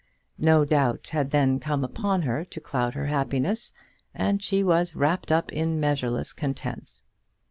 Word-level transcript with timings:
No 0.39 0.65
doubt 0.65 1.09
had 1.09 1.29
then 1.29 1.59
come 1.59 1.83
upon 1.83 2.23
her 2.23 2.43
to 2.43 2.59
cloud 2.59 2.95
her 2.95 3.05
happiness, 3.05 3.71
and 4.15 4.41
she 4.41 4.63
was 4.63 4.95
"wrapped 4.95 5.31
up 5.31 5.53
in 5.53 5.79
measureless 5.79 6.33
content." 6.33 7.01